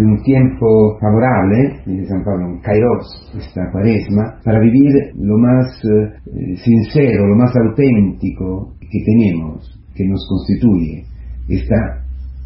de 0.00 0.06
un 0.06 0.22
tiempo 0.22 0.98
favorable, 0.98 1.82
dice 1.84 2.06
San 2.06 2.24
Pablo, 2.24 2.46
un 2.46 2.60
kairos, 2.60 3.32
esta 3.36 3.70
cuaresma, 3.70 4.40
para 4.42 4.58
vivir 4.60 5.12
lo 5.16 5.36
más 5.36 5.66
eh, 5.84 6.56
sincero, 6.56 7.26
lo 7.26 7.36
más 7.36 7.52
auténtico 7.54 8.72
que 8.80 8.98
tenemos, 9.04 9.78
que 9.94 10.06
nos 10.06 10.26
constituye. 10.26 11.04
Está 11.48 12.02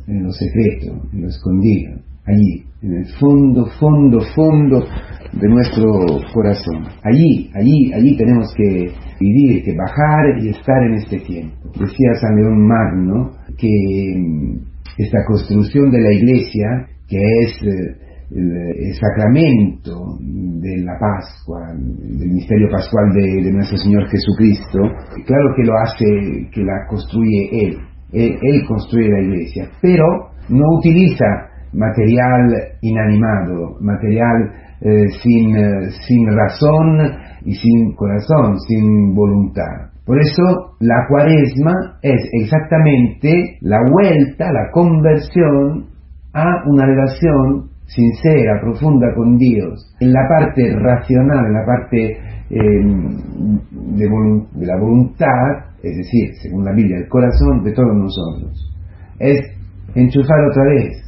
en 0.08 0.24
lo 0.24 0.32
secreto, 0.32 1.00
en 1.12 1.22
lo 1.22 1.28
escondido, 1.28 1.94
allí, 2.26 2.64
en 2.82 2.94
el 2.94 3.06
fondo, 3.20 3.66
fondo, 3.78 4.20
fondo 4.34 4.84
de 5.32 5.48
nuestro 5.48 6.20
corazón. 6.32 6.84
Allí, 7.04 7.50
allí, 7.54 7.92
allí 7.92 8.16
tenemos 8.16 8.52
que 8.56 8.90
vivir, 9.20 9.62
que 9.62 9.76
bajar 9.76 10.42
y 10.42 10.48
estar 10.48 10.82
en 10.82 10.94
este 10.94 11.20
tiempo. 11.20 11.56
Decía 11.78 12.14
San 12.20 12.36
León 12.36 12.66
Magno 12.66 13.30
que 13.56 14.16
mm, 14.16 14.74
esta 14.98 15.18
construcción 15.26 15.90
de 15.90 16.00
la 16.00 16.12
iglesia, 16.12 16.88
que 17.08 17.16
es 17.16 17.62
eh, 17.62 18.04
el, 18.30 18.94
sacramento 18.94 20.16
de 20.20 20.82
la 20.84 20.98
Pascua, 20.98 21.60
del 21.76 22.30
misterio 22.30 22.68
pascual 22.70 23.12
de, 23.12 23.52
nuestro 23.52 23.76
Señor 23.78 24.08
Jesucristo, 24.08 24.78
claro 25.26 25.54
que 25.56 25.62
lo 25.64 25.72
hace, 25.78 26.50
que 26.52 26.62
la 26.62 26.86
construye 26.88 27.66
Él. 27.66 27.78
Él, 28.12 28.64
construye 28.68 29.08
la 29.10 29.20
iglesia, 29.20 29.68
pero 29.82 30.04
no 30.48 30.64
utiliza 30.78 31.24
material 31.72 32.76
inanimado, 32.80 33.76
material 33.80 34.52
eh, 34.80 35.08
sin, 35.20 35.56
eh, 35.56 35.90
sin 36.06 36.26
razón 36.28 37.18
y 37.44 37.54
sin 37.54 37.94
corazón, 37.94 38.58
sin 38.68 39.14
voluntad. 39.14 39.90
Por 40.04 40.18
eso 40.20 40.76
la 40.80 41.06
cuaresma 41.08 41.98
es 42.02 42.28
exactamente 42.32 43.58
la 43.62 43.78
vuelta, 43.90 44.52
la 44.52 44.70
conversión 44.70 45.93
a 46.34 46.64
una 46.66 46.84
relación 46.84 47.70
sincera, 47.86 48.60
profunda 48.60 49.06
con 49.14 49.36
Dios, 49.36 49.94
en 50.00 50.12
la 50.12 50.26
parte 50.28 50.74
racional, 50.76 51.46
en 51.46 51.52
la 51.52 51.64
parte 51.64 52.18
em, 52.50 53.58
de, 53.96 54.66
la 54.66 54.76
voluntad, 54.78 55.70
es 55.82 55.96
decir, 55.96 56.34
según 56.42 56.64
la 56.64 56.72
Biblia, 56.72 56.98
el 56.98 57.08
corazón 57.08 57.62
de 57.62 57.72
todos 57.72 57.94
nosotros. 57.94 58.72
Es 59.18 59.40
enchufar 59.94 60.40
otra 60.50 60.64
vez 60.64 61.04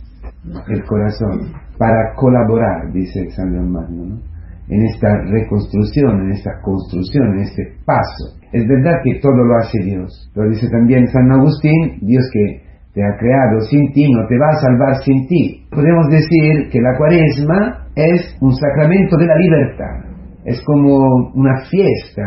el 0.68 0.84
corazón 0.84 1.52
para 1.76 2.14
colaborar, 2.14 2.92
dice 2.92 3.28
San 3.30 3.52
León 3.52 3.72
Magno, 3.72 4.20
en 4.68 4.82
esta 4.82 5.08
reconstrucción, 5.28 6.26
en 6.26 6.32
esta 6.32 6.50
construcción, 6.62 7.34
en 7.34 7.40
este 7.40 7.62
paso. 7.84 8.38
Es 8.52 8.66
verdad 8.66 9.00
que 9.02 9.20
todo 9.20 9.44
lo 9.44 9.56
hace 9.56 9.78
Dios, 9.82 10.30
lo 10.34 10.48
dice 10.48 10.68
también 10.68 11.06
San 11.08 11.30
Agustín, 11.32 11.98
Dios 12.02 12.24
que 12.32 12.65
te 12.96 13.04
ha 13.04 13.14
creado 13.18 13.60
sin 13.68 13.92
ti, 13.92 14.10
no 14.10 14.26
te 14.26 14.38
va 14.38 14.48
a 14.48 14.60
salvar 14.64 14.94
sin 15.04 15.26
ti. 15.26 15.66
Podemos 15.68 16.08
decir 16.08 16.70
que 16.72 16.80
la 16.80 16.96
cuaresma 16.96 17.88
es 17.94 18.34
un 18.40 18.54
sacramento 18.54 19.18
de 19.18 19.26
la 19.26 19.36
libertad, 19.36 20.16
es 20.46 20.62
como 20.64 21.30
una 21.34 21.60
fiesta 21.68 22.24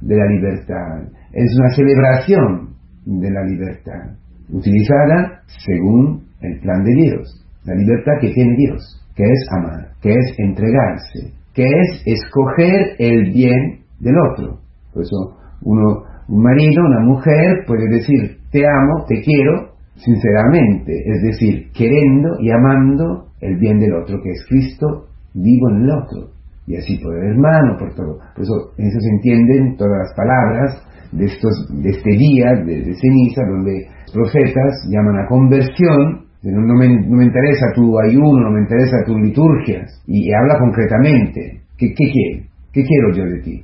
de 0.00 0.14
la 0.14 0.26
libertad, 0.26 1.10
es 1.32 1.50
una 1.58 1.70
celebración 1.70 2.68
de 3.04 3.30
la 3.32 3.42
libertad, 3.42 4.14
utilizada 4.48 5.42
según 5.66 6.22
el 6.40 6.60
plan 6.60 6.84
de 6.84 6.94
Dios, 7.02 7.44
la 7.64 7.74
libertad 7.74 8.12
que 8.20 8.30
tiene 8.30 8.54
Dios, 8.58 9.04
que 9.16 9.24
es 9.24 9.48
amar, 9.58 9.88
que 10.00 10.10
es 10.10 10.38
entregarse, 10.38 11.34
que 11.52 11.64
es 11.64 12.02
escoger 12.06 12.94
el 13.00 13.32
bien 13.32 13.80
del 13.98 14.14
otro. 14.30 14.60
Por 14.94 15.02
eso 15.02 15.36
uno, 15.62 16.04
un 16.28 16.42
marido, 16.44 16.84
una 16.86 17.00
mujer 17.00 17.64
puede 17.66 17.88
decir 17.88 18.38
te 18.52 18.60
amo, 18.64 19.04
te 19.08 19.20
quiero, 19.22 19.71
sinceramente, 19.96 20.92
es 21.04 21.22
decir, 21.22 21.70
queriendo 21.72 22.36
y 22.40 22.50
amando 22.50 23.26
el 23.40 23.58
bien 23.58 23.78
del 23.78 23.94
otro, 23.94 24.20
que 24.22 24.30
es 24.30 24.46
Cristo 24.48 25.06
vivo 25.34 25.70
en 25.70 25.82
el 25.82 25.90
otro, 25.90 26.30
y 26.66 26.76
así 26.76 26.98
por 26.98 27.16
el 27.16 27.32
hermano, 27.32 27.76
por 27.78 27.94
todo. 27.94 28.18
Por 28.34 28.42
eso 28.42 28.72
en 28.78 28.86
eso 28.86 29.00
se 29.00 29.10
entienden 29.10 29.76
todas 29.76 29.98
las 29.98 30.14
palabras 30.16 30.82
de, 31.12 31.26
estos, 31.26 31.68
de 31.70 31.90
este 31.90 32.10
día 32.10 32.52
de, 32.64 32.94
ceniza, 32.94 33.42
donde 33.48 33.86
profetas 34.12 34.86
llaman 34.88 35.18
a 35.18 35.28
conversión, 35.28 36.26
no, 36.42 36.74
me, 36.74 37.24
interesa 37.24 37.66
tu 37.74 37.98
ayuno, 37.98 38.40
no 38.40 38.50
me 38.50 38.62
interesa 38.62 39.04
tu 39.06 39.16
liturgias, 39.18 40.02
y, 40.06 40.32
habla 40.32 40.58
concretamente, 40.58 41.60
¿qué? 41.76 41.94
¿Qué 42.72 42.82
quiero 42.84 43.12
yo 43.14 43.24
de 43.24 43.40
ti? 43.42 43.62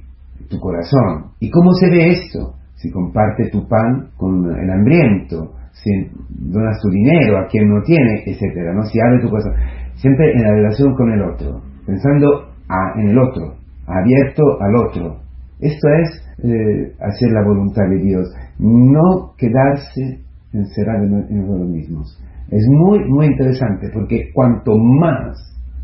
Tu 0.50 0.58
corazón. 0.60 1.32
¿Y 1.40 1.50
cómo 1.50 1.72
se 1.72 1.88
ve 1.88 2.10
esto? 2.10 2.54
Si 2.74 2.90
comparte 2.90 3.48
tu 3.50 3.66
pan 3.66 4.10
con 4.16 4.44
el 4.54 4.70
hambriento, 4.70 5.54
si 5.82 5.90
donas 6.28 6.78
tu 6.82 6.90
dinero 6.90 7.38
a 7.38 7.46
quien 7.46 7.68
no 7.68 7.82
tiene, 7.82 8.22
etcétera, 8.26 8.74
¿no? 8.74 8.82
Si 8.84 8.98
abre 9.00 9.20
tu 9.20 9.30
corazón, 9.30 9.52
siempre 9.94 10.32
en 10.32 10.42
la 10.42 10.54
relación 10.54 10.94
con 10.94 11.12
el 11.12 11.22
otro, 11.22 11.62
pensando 11.86 12.50
en 12.96 13.08
el 13.08 13.18
otro, 13.18 13.54
abierto 13.86 14.42
al 14.60 14.76
otro. 14.76 15.20
Esto 15.60 15.88
es 16.02 16.28
eh, 16.44 16.92
hacer 17.00 17.32
la 17.32 17.42
voluntad 17.44 17.88
de 17.88 17.98
Dios, 17.98 18.28
no 18.58 19.34
quedarse 19.36 20.20
encerrado 20.52 21.04
en, 21.04 21.26
en 21.30 21.40
nosotros 21.42 21.68
mismos. 21.68 22.24
Es 22.50 22.64
muy, 22.68 23.00
muy 23.08 23.26
interesante 23.26 23.88
porque 23.92 24.30
cuanto 24.32 24.72
más 24.76 25.36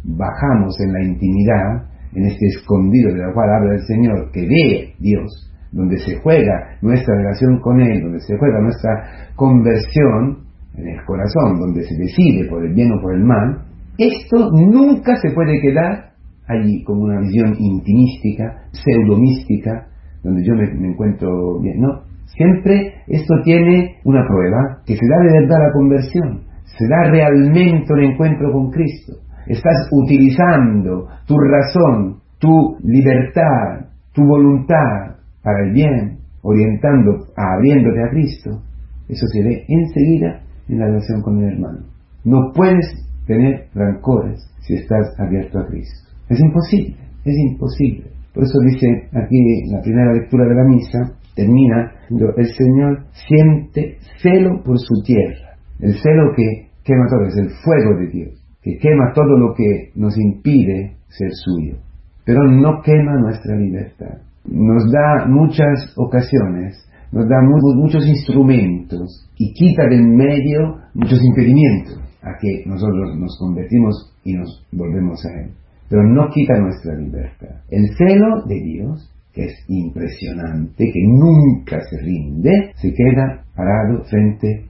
bajamos 0.04 0.78
en 0.80 0.92
la 0.92 1.02
intimidad, 1.02 1.88
en 2.14 2.26
este 2.26 2.46
escondido 2.46 3.12
de 3.12 3.18
la 3.18 3.32
cual 3.32 3.50
habla 3.50 3.74
el 3.74 3.86
Señor, 3.86 4.30
que 4.32 4.42
ve 4.42 4.94
Dios, 4.98 5.53
donde 5.74 5.98
se 5.98 6.16
juega 6.20 6.78
nuestra 6.80 7.16
relación 7.16 7.60
con 7.60 7.80
Él, 7.80 8.02
donde 8.02 8.20
se 8.20 8.38
juega 8.38 8.60
nuestra 8.60 8.90
conversión 9.34 10.44
en 10.76 10.88
el 10.88 11.04
corazón, 11.04 11.58
donde 11.58 11.82
se 11.82 11.96
decide 11.96 12.48
por 12.48 12.64
el 12.64 12.72
bien 12.74 12.92
o 12.92 13.02
por 13.02 13.14
el 13.14 13.24
mal, 13.24 13.64
esto 13.98 14.50
nunca 14.52 15.16
se 15.16 15.30
puede 15.34 15.60
quedar 15.60 16.14
allí 16.48 16.82
como 16.84 17.02
una 17.02 17.20
visión 17.20 17.54
intimística, 17.58 18.62
pseudomística, 18.72 19.88
donde 20.22 20.44
yo 20.44 20.54
me, 20.54 20.88
encuentro 20.88 21.60
bien. 21.60 21.80
No, 21.80 22.02
siempre 22.26 22.94
esto 23.08 23.34
tiene 23.44 23.96
una 24.04 24.24
prueba, 24.26 24.82
que 24.86 24.94
se 24.96 25.06
da 25.06 25.22
de 25.24 25.40
verdad 25.40 25.58
la 25.66 25.72
conversión, 25.72 26.42
se 26.64 26.86
da 26.88 27.10
realmente 27.10 27.92
un 27.92 28.00
encuentro 28.00 28.52
con 28.52 28.70
Cristo. 28.70 29.12
Estás 29.46 29.88
utilizando 29.90 31.08
tu 31.26 31.36
razón, 31.36 32.20
tu 32.38 32.76
libertad, 32.82 33.90
tu 34.12 34.22
voluntad, 34.24 35.13
para 35.44 35.62
el 35.66 35.72
bien, 35.72 36.18
orientando, 36.42 37.26
abriéndote 37.36 38.02
a 38.02 38.10
Cristo, 38.10 38.62
eso 39.08 39.26
se 39.26 39.42
ve 39.42 39.64
enseguida 39.68 40.40
en 40.68 40.78
la 40.78 40.86
relación 40.86 41.20
con 41.20 41.38
el 41.42 41.52
hermano. 41.52 41.84
No 42.24 42.52
puedes 42.54 42.86
tener 43.26 43.68
rancores 43.74 44.40
si 44.60 44.74
estás 44.74 45.14
abierto 45.18 45.58
a 45.58 45.66
Cristo. 45.66 46.08
Es 46.30 46.40
imposible, 46.40 46.96
es 47.24 47.34
imposible. 47.50 48.10
Por 48.32 48.44
eso 48.44 48.58
dice 48.60 48.86
aquí 49.12 49.36
la 49.70 49.82
primera 49.82 50.14
lectura 50.14 50.48
de 50.48 50.54
la 50.54 50.64
misa, 50.64 50.98
termina, 51.36 51.92
el 52.08 52.46
Señor 52.46 53.04
siente 53.28 53.98
celo 54.22 54.62
por 54.64 54.78
su 54.78 55.02
tierra. 55.04 55.56
El 55.78 55.92
celo 55.92 56.32
que 56.34 56.70
quema 56.84 57.06
todo, 57.08 57.26
es 57.26 57.36
el 57.36 57.50
fuego 57.62 57.98
de 58.00 58.06
Dios, 58.08 58.44
que 58.62 58.78
quema 58.78 59.12
todo 59.14 59.38
lo 59.38 59.54
que 59.54 59.90
nos 59.94 60.16
impide 60.16 60.96
ser 61.08 61.30
suyo, 61.32 61.76
pero 62.24 62.42
no 62.44 62.80
quema 62.82 63.20
nuestra 63.20 63.56
libertad 63.56 64.18
nos 64.46 64.90
da 64.92 65.26
muchas 65.26 65.94
ocasiones, 65.96 66.76
nos 67.12 67.28
da 67.28 67.36
muchos 67.42 68.06
instrumentos 68.06 69.30
y 69.36 69.52
quita 69.54 69.86
de 69.88 69.96
en 69.96 70.16
medio 70.16 70.78
muchos 70.94 71.20
impedimentos 71.24 72.00
a 72.22 72.38
que 72.40 72.64
nosotros 72.66 73.16
nos 73.18 73.36
convertimos 73.38 74.14
y 74.24 74.34
nos 74.34 74.66
volvemos 74.72 75.24
a 75.24 75.40
Él. 75.42 75.50
Pero 75.88 76.02
no 76.02 76.28
quita 76.30 76.58
nuestra 76.58 76.94
libertad. 76.96 77.62
El 77.70 77.88
celo 77.96 78.44
de 78.46 78.60
Dios, 78.60 79.10
que 79.32 79.44
es 79.44 79.64
impresionante, 79.68 80.84
que 80.84 81.00
nunca 81.06 81.80
se 81.80 81.98
rinde, 82.00 82.72
se 82.76 82.92
queda 82.92 83.44
parado 83.54 84.02
frente 84.04 84.66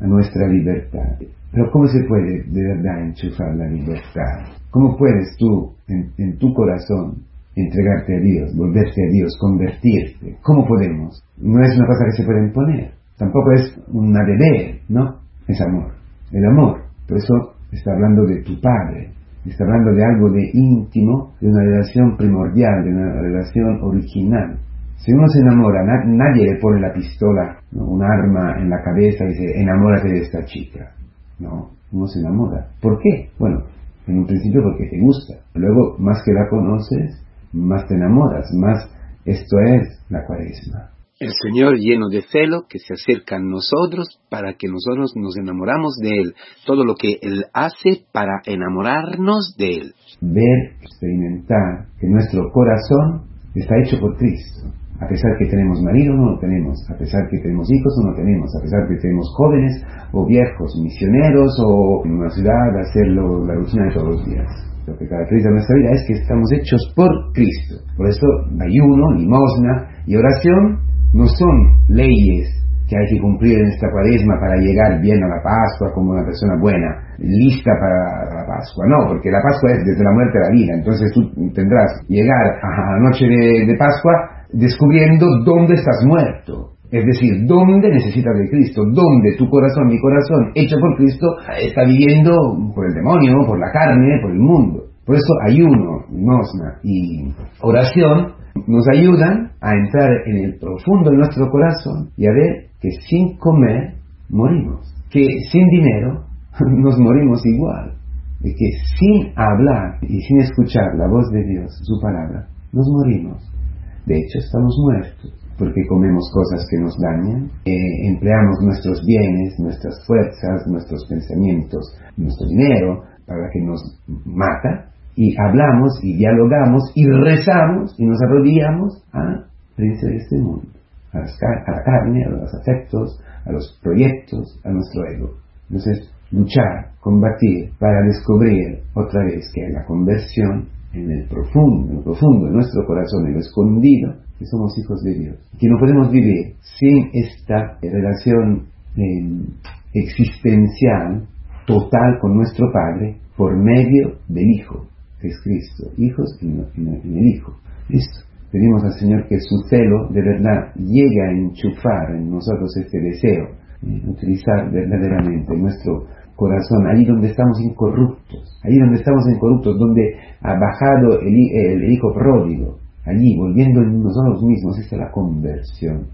a 0.00 0.06
nuestra 0.06 0.46
libertad. 0.48 1.18
Pero 1.50 1.70
¿cómo 1.72 1.86
se 1.86 2.04
puede 2.06 2.44
de 2.44 2.62
verdad 2.62 3.06
enchufar 3.06 3.56
la 3.56 3.68
libertad? 3.68 4.52
¿Cómo 4.70 4.96
puedes 4.96 5.34
tú, 5.38 5.72
en 5.88 6.36
tu 6.38 6.52
corazón, 6.52 7.24
entregarte 7.60 8.16
a 8.16 8.20
Dios, 8.20 8.56
volverte 8.56 9.02
a 9.02 9.10
Dios, 9.12 9.36
convertirte. 9.40 10.36
¿Cómo 10.42 10.66
podemos? 10.66 11.22
No 11.38 11.62
es 11.62 11.76
una 11.76 11.86
cosa 11.86 12.04
que 12.06 12.22
se 12.22 12.24
puede 12.24 12.46
imponer, 12.46 12.92
tampoco 13.16 13.52
es 13.52 13.78
una 13.92 14.24
deber, 14.24 14.80
¿no? 14.88 15.20
Es 15.46 15.60
amor. 15.60 15.92
El 16.32 16.44
amor, 16.44 16.82
por 17.06 17.16
eso 17.16 17.54
está 17.72 17.92
hablando 17.92 18.24
de 18.26 18.42
tu 18.42 18.60
Padre, 18.60 19.12
está 19.44 19.64
hablando 19.64 19.92
de 19.94 20.04
algo 20.04 20.30
de 20.30 20.50
íntimo, 20.52 21.34
de 21.40 21.48
una 21.48 21.62
relación 21.62 22.16
primordial, 22.16 22.84
de 22.84 22.90
una 22.90 23.20
relación 23.20 23.80
original. 23.82 24.58
Si 24.96 25.12
uno 25.12 25.26
se 25.28 25.40
enamora, 25.40 25.84
nadie 25.84 26.52
le 26.52 26.58
pone 26.60 26.80
la 26.80 26.92
pistola, 26.92 27.58
un 27.72 28.02
arma 28.02 28.60
en 28.60 28.68
la 28.68 28.82
cabeza 28.82 29.24
y 29.24 29.28
dice, 29.28 29.60
enamórate 29.60 30.08
de 30.08 30.20
esta 30.20 30.44
chica. 30.44 30.90
No, 31.38 31.70
uno 31.92 32.06
se 32.06 32.18
enamora. 32.20 32.66
¿Por 32.80 32.98
qué? 32.98 33.30
Bueno, 33.38 33.62
en 34.08 34.18
un 34.18 34.26
principio 34.26 34.62
porque 34.62 34.88
te 34.88 34.98
gusta. 35.00 35.34
Luego, 35.54 35.96
más 35.98 36.20
que 36.24 36.32
la 36.32 36.48
conoces, 36.48 37.24
más 37.52 37.86
te 37.86 37.94
enamoras, 37.94 38.46
más 38.54 38.90
esto 39.24 39.56
es 39.60 40.00
la 40.08 40.24
cuaresma. 40.26 40.90
El 41.20 41.32
Señor 41.32 41.76
lleno 41.78 42.08
de 42.08 42.22
celo 42.22 42.66
que 42.68 42.78
se 42.78 42.94
acerca 42.94 43.36
a 43.36 43.40
nosotros 43.40 44.20
para 44.30 44.54
que 44.54 44.68
nosotros 44.68 45.14
nos 45.16 45.36
enamoramos 45.36 45.96
de 46.00 46.10
Él. 46.10 46.34
Todo 46.64 46.84
lo 46.84 46.94
que 46.94 47.18
Él 47.20 47.44
hace 47.52 48.04
para 48.12 48.40
enamorarnos 48.46 49.56
de 49.58 49.68
Él. 49.68 49.94
Ver, 50.20 50.76
experimentar 50.80 51.88
que 52.00 52.06
nuestro 52.06 52.48
corazón 52.52 53.26
está 53.56 53.74
hecho 53.82 53.98
por 53.98 54.16
Cristo. 54.16 54.72
A 55.00 55.06
pesar 55.06 55.36
que 55.38 55.46
tenemos 55.46 55.80
marido 55.82 56.14
no 56.14 56.32
lo 56.32 56.38
tenemos, 56.38 56.74
a 56.90 56.98
pesar 56.98 57.28
que 57.30 57.38
tenemos 57.38 57.70
hijos 57.70 57.94
no 58.04 58.14
tenemos, 58.14 58.50
a 58.58 58.62
pesar 58.62 58.88
que 58.88 58.96
tenemos 58.96 59.26
jóvenes 59.36 59.82
o 60.12 60.26
viejos, 60.26 60.74
misioneros 60.82 61.54
o 61.64 62.02
en 62.04 62.12
una 62.18 62.30
ciudad 62.30 62.78
hacerlo 62.80 63.46
la 63.46 63.54
rutina 63.54 63.84
de 63.84 63.94
todos 63.94 64.08
los 64.16 64.26
días. 64.26 64.50
Lo 64.86 64.96
que 64.96 65.06
caracteriza 65.06 65.50
nuestra 65.50 65.76
vida 65.76 65.90
es 65.92 66.04
que 66.06 66.14
estamos 66.14 66.50
hechos 66.52 66.92
por 66.96 67.08
Cristo. 67.34 67.76
Por 67.96 68.08
eso 68.08 68.26
ayuno, 68.58 69.12
limosna 69.12 69.86
y 70.06 70.16
oración 70.16 70.80
no 71.12 71.26
son 71.26 71.78
leyes 71.88 72.58
que 72.88 72.96
hay 72.96 73.06
que 73.12 73.20
cumplir 73.20 73.58
en 73.60 73.68
esta 73.68 73.90
cuaresma 73.92 74.40
para 74.40 74.56
llegar 74.56 75.00
bien 75.00 75.22
a 75.22 75.28
la 75.28 75.42
Pascua 75.44 75.92
como 75.92 76.12
una 76.12 76.24
persona 76.24 76.56
buena, 76.58 76.88
lista 77.18 77.70
para 77.78 78.32
la 78.32 78.46
Pascua. 78.48 78.86
No, 78.88 79.12
porque 79.12 79.30
la 79.30 79.40
Pascua 79.44 79.72
es 79.72 79.84
desde 79.84 80.02
la 80.02 80.12
muerte 80.12 80.38
a 80.38 80.48
la 80.48 80.50
vida. 80.56 80.72
Entonces 80.74 81.12
tú 81.12 81.20
tendrás 81.52 82.00
llegar 82.08 82.56
a 82.62 82.96
la 82.96 83.00
noche 83.04 83.26
de, 83.28 83.76
Pascua 83.78 84.37
descubriendo 84.52 85.26
dónde 85.44 85.74
estás 85.74 86.04
muerto. 86.06 86.72
Es 86.90 87.04
decir, 87.04 87.46
dónde 87.46 87.90
necesitas 87.90 88.34
de 88.38 88.48
Cristo, 88.48 88.82
dónde 88.82 89.36
tu 89.36 89.48
corazón, 89.50 89.88
mi 89.88 90.00
corazón, 90.00 90.52
hecho 90.54 90.76
por 90.80 90.96
Cristo, 90.96 91.36
está 91.60 91.84
viviendo 91.84 92.32
por 92.74 92.86
el 92.86 92.94
demonio, 92.94 93.46
por 93.46 93.58
la 93.60 93.70
carne, 93.70 94.18
por 94.22 94.30
el 94.30 94.38
mundo. 94.38 94.84
Por 95.04 95.16
eso 95.16 95.34
ayuno, 95.46 96.04
limosna 96.10 96.80
y 96.82 97.32
oración 97.60 98.32
nos 98.66 98.86
ayudan 98.92 99.52
a 99.60 99.72
entrar 99.74 100.10
en 100.26 100.44
el 100.44 100.58
profundo 100.58 101.10
de 101.10 101.16
nuestro 101.16 101.50
corazón 101.50 102.10
y 102.16 102.26
a 102.26 102.32
ver 102.32 102.68
que 102.80 102.90
sin 103.08 103.36
comer 103.36 103.94
morimos, 104.28 104.94
que 105.10 105.24
sin 105.50 105.66
dinero 105.68 106.24
nos 106.60 106.98
morimos 106.98 107.40
igual, 107.46 107.94
y 108.40 108.54
que 108.54 108.70
sin 108.98 109.32
hablar 109.36 109.98
y 110.02 110.20
sin 110.20 110.40
escuchar 110.40 110.94
la 110.96 111.08
voz 111.08 111.30
de 111.32 111.44
Dios, 111.44 111.70
su 111.82 112.00
palabra, 112.00 112.48
nos 112.72 112.86
morimos. 112.88 113.57
De 114.06 114.16
hecho, 114.16 114.38
estamos 114.38 114.76
muertos 114.82 115.34
porque 115.58 115.86
comemos 115.88 116.30
cosas 116.32 116.64
que 116.70 116.80
nos 116.80 116.96
dañan, 116.98 117.50
eh, 117.64 117.74
empleamos 118.06 118.58
nuestros 118.62 119.04
bienes, 119.04 119.58
nuestras 119.58 120.06
fuerzas, 120.06 120.66
nuestros 120.68 121.04
pensamientos, 121.08 121.98
nuestro 122.16 122.46
dinero 122.46 123.02
para 123.26 123.50
que 123.52 123.60
nos 123.60 123.82
mata, 124.24 124.88
y 125.16 125.34
hablamos 125.36 125.98
y 126.00 126.16
dialogamos 126.16 126.92
y 126.94 127.04
rezamos 127.06 127.92
y 127.98 128.06
nos 128.06 128.22
arrodillamos 128.22 129.04
a 129.12 129.46
príncipe 129.74 130.12
de 130.12 130.16
este 130.16 130.38
mundo 130.38 130.68
a, 131.12 131.18
la 131.18 131.82
carne, 131.82 132.24
a 132.24 132.28
los 132.30 132.54
afectos, 132.54 133.20
a 133.44 133.52
los 133.52 133.78
proyectos, 133.82 134.60
a 134.64 134.70
nuestro 134.70 135.04
ego. 135.06 135.30
Entonces, 135.68 136.12
luchar, 136.30 136.92
combatir 137.00 137.70
para 137.78 138.02
descubrir 138.02 138.80
otra 138.94 139.24
vez 139.24 139.50
que 139.52 139.68
la 139.70 139.84
conversión 139.86 140.68
en 140.92 141.10
el 141.10 141.28
profundo, 141.28 141.92
en 141.92 141.98
el 141.98 142.04
profundo 142.04 142.46
de 142.46 142.52
nuestro 142.52 142.86
corazón, 142.86 143.26
en 143.26 143.34
lo 143.34 143.40
escondido, 143.40 144.14
que 144.38 144.46
somos 144.46 144.76
hijos 144.78 145.02
de 145.02 145.14
Dios. 145.14 145.36
Que 145.58 145.68
no 145.68 145.78
podemos 145.78 146.10
vivir 146.10 146.54
sin 146.78 147.10
esta 147.12 147.78
relación 147.82 148.66
em, 148.96 149.46
existencial 149.94 151.26
total 151.66 152.18
con 152.20 152.36
nuestro 152.36 152.66
Padre 152.72 153.16
por 153.36 153.56
medio 153.56 154.18
del 154.28 154.50
Hijo, 154.50 154.86
que 155.20 155.28
es 155.28 155.40
Cristo. 155.42 155.90
Hijos 155.96 156.38
en, 156.42 156.64
en 156.76 157.18
el 157.18 157.26
Hijo. 157.28 157.52
Listo. 157.88 158.28
Pedimos 158.50 158.82
al 158.82 158.94
Señor 158.94 159.28
que 159.28 159.38
su 159.40 159.58
celo 159.68 160.08
de 160.08 160.22
verdad 160.22 160.72
llegue 160.74 161.20
a 161.20 161.32
enchufar 161.32 162.14
en 162.16 162.30
nosotros 162.30 162.74
este 162.78 162.98
deseo, 162.98 163.44
eh, 163.82 164.02
utilizar 164.06 164.70
verdaderamente 164.72 165.54
nuestro 165.54 166.06
corazón, 166.38 166.86
ahí 166.86 167.04
donde 167.04 167.30
estamos 167.30 167.60
incorruptos, 167.60 168.60
ahí 168.62 168.78
donde 168.78 168.98
estamos 168.98 169.26
incorruptos, 169.28 169.76
donde 169.76 170.14
ha 170.40 170.54
bajado 170.54 171.20
el, 171.20 171.92
hijo 171.92 172.14
pródigo, 172.14 172.78
allí 173.04 173.36
volviendo 173.36 173.82
en 173.82 174.00
nosotros 174.00 174.44
mismos, 174.44 174.78
esta 174.78 174.94
es 174.94 175.02
la 175.02 175.10
conversión, 175.10 176.06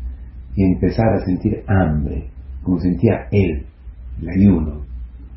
y 0.56 0.65
empezar 0.65 1.12
a 1.12 1.26
sentir 1.26 1.62
hambre, 1.67 2.31
como 2.62 2.79
sentía 2.79 3.29
él, 3.31 3.67
el 4.23 4.29
ayuno, 4.31 4.81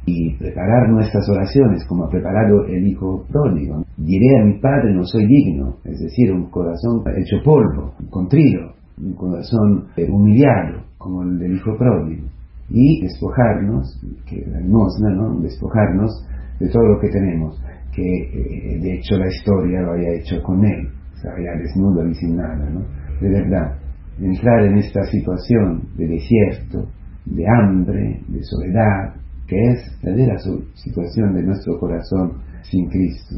y 0.06 0.38
preparar 0.38 0.88
nuestras 0.89 1.28
oraciones 1.28 1.84
como 1.86 2.06
ha 2.06 2.10
preparado 2.10 2.66
el 2.68 2.88
Hijo 2.88 3.25
pródigo. 3.30 3.84
Diré 3.98 4.39
a 4.39 4.45
mi 4.45 4.54
Padre, 4.62 4.94
no 4.94 5.04
soy 5.04 5.28
digno, 5.28 5.80
es 5.84 6.00
decir, 6.00 6.31
un 6.31 6.50
corazón 6.50 7.04
hecho 7.18 7.44
polvo, 7.44 7.92
contrido, 8.10 8.72
un 9.04 9.13
corazón 9.16 9.88
humillado, 10.10 10.86
como 10.98 11.24
el 11.24 11.39
del 11.39 11.57
Hijo 11.57 11.75
pródigo. 11.78 12.37
Y 12.69 13.01
despojarnos, 13.01 14.01
que 14.25 14.45
la 14.45 14.59
limosna, 14.59 15.09
¿no? 15.11 15.39
Despojarnos 15.39 16.11
de 16.59 16.69
todo 16.69 16.83
lo 16.83 16.99
que 16.99 17.09
tenemos, 17.09 17.61
que 17.93 18.03
eh, 18.03 18.79
de 18.79 18.95
hecho 18.95 19.17
la 19.17 19.27
historia 19.27 19.81
lo 19.81 19.93
haya 19.93 20.13
hecho 20.19 20.41
con 20.43 20.63
él, 20.65 20.87
o 21.13 21.17
sea, 21.17 21.31
ya 21.37 21.59
desnudo 21.59 22.07
y 22.07 22.13
sin 22.15 22.35
nada, 22.35 22.69
¿no? 22.69 22.81
De 23.21 23.29
verdad, 23.29 23.77
entrar 24.19 24.65
en 24.65 24.77
esta 24.77 25.03
situación 25.05 25.83
de 25.97 26.07
desierto, 26.07 26.89
de 27.25 27.45
hambre, 27.47 28.21
de 28.27 28.43
soledad, 28.43 29.15
que 29.47 29.55
es 29.55 29.99
la 30.03 30.37
situación 30.73 31.33
de 31.33 31.43
nuestro 31.43 31.79
corazón 31.79 32.33
sin 32.63 32.87
Cristo. 32.89 33.35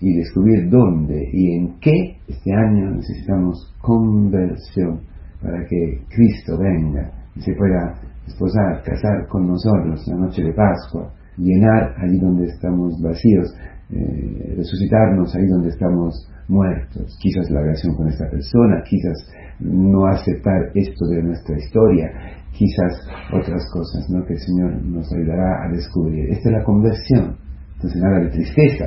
Y 0.00 0.16
descubrir 0.16 0.68
dónde 0.68 1.28
y 1.32 1.56
en 1.56 1.78
qué 1.80 2.16
este 2.26 2.52
año 2.52 2.90
necesitamos 2.90 3.72
conversión 3.80 5.00
para 5.40 5.64
que 5.66 6.02
Cristo 6.08 6.58
venga 6.58 7.12
y 7.36 7.40
se 7.40 7.54
pueda 7.54 8.00
esposar, 8.26 8.82
casar 8.82 9.26
con 9.28 9.46
nosotros 9.46 10.06
la 10.08 10.16
noche 10.16 10.42
de 10.42 10.52
Pascua, 10.52 11.12
llenar 11.36 11.94
allí 11.98 12.18
donde 12.18 12.46
estamos 12.46 13.00
vacíos, 13.02 13.54
eh, 13.90 14.54
resucitarnos 14.56 15.34
ahí 15.34 15.46
donde 15.46 15.68
estamos 15.68 16.28
muertos. 16.48 17.16
Quizás 17.20 17.50
la 17.50 17.60
relación 17.60 17.94
con 17.94 18.08
esta 18.08 18.28
persona, 18.30 18.82
quizás 18.88 19.28
no 19.60 20.06
aceptar 20.06 20.70
esto 20.74 21.06
de 21.06 21.22
nuestra 21.22 21.56
historia, 21.56 22.10
quizás 22.52 23.00
otras 23.32 23.64
cosas 23.72 24.08
¿no? 24.10 24.24
que 24.24 24.34
el 24.34 24.40
Señor 24.40 24.82
nos 24.84 25.12
ayudará 25.12 25.64
a 25.64 25.68
descubrir. 25.72 26.30
Esta 26.30 26.50
es 26.50 26.56
la 26.56 26.64
conversión. 26.64 27.36
Entonces 27.74 28.00
nada 28.00 28.20
de 28.20 28.30
tristeza, 28.30 28.84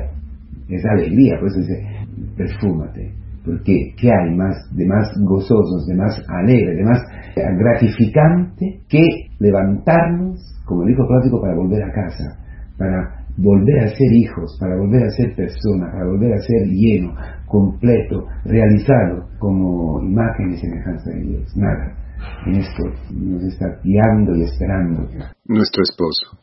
es 0.68 0.84
alegría, 0.84 1.38
por 1.38 1.48
eso 1.48 1.60
dice, 1.60 1.86
perfúmate. 2.36 3.12
Porque 3.46 3.94
¿qué 3.96 4.10
hay 4.10 4.34
más 4.34 4.56
de 4.74 4.84
más 4.86 5.08
gozosos, 5.22 5.86
de 5.86 5.94
más 5.94 6.20
alegre, 6.28 6.74
de 6.74 6.84
más 6.84 7.00
gratificante 7.36 8.80
que 8.88 9.04
levantarnos 9.38 10.40
como 10.64 10.82
el 10.82 10.90
hijo 10.90 11.06
práctico 11.06 11.40
para 11.40 11.54
volver 11.54 11.84
a 11.84 11.92
casa, 11.92 12.36
para 12.76 13.24
volver 13.36 13.84
a 13.84 13.88
ser 13.88 14.12
hijos, 14.12 14.56
para 14.58 14.76
volver 14.76 15.04
a 15.04 15.10
ser 15.10 15.34
personas, 15.36 15.92
para 15.92 16.06
volver 16.06 16.32
a 16.32 16.38
ser 16.38 16.66
lleno, 16.66 17.14
completo, 17.46 18.26
realizado 18.44 19.28
como 19.38 20.02
imagen 20.02 20.50
y 20.50 20.56
semejanza 20.56 21.10
de 21.10 21.20
Dios. 21.20 21.56
Nada 21.56 21.96
en 22.46 22.56
esto 22.56 22.82
nos 23.12 23.42
está 23.44 23.66
guiando 23.84 24.34
y 24.36 24.42
esperando. 24.42 25.08
Nuestro 25.46 25.82
esposo. 25.82 26.38